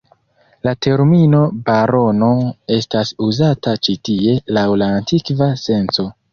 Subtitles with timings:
[0.67, 2.31] La termino barono
[2.79, 6.11] estas uzata ĉi-tie laŭ la antikva senco.